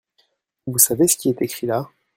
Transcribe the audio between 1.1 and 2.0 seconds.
qui est écrit là?